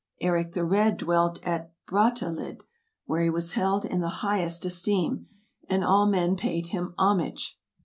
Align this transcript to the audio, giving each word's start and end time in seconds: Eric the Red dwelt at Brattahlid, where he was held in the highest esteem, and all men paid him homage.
Eric 0.19 0.53
the 0.53 0.63
Red 0.65 0.97
dwelt 0.97 1.39
at 1.45 1.73
Brattahlid, 1.85 2.63
where 3.05 3.21
he 3.21 3.29
was 3.29 3.51
held 3.51 3.85
in 3.85 4.01
the 4.01 4.09
highest 4.25 4.65
esteem, 4.65 5.27
and 5.69 5.83
all 5.83 6.07
men 6.07 6.35
paid 6.35 6.69
him 6.69 6.95
homage. 6.97 7.59